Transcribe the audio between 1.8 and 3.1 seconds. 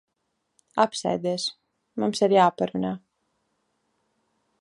Mums ir jāparunā.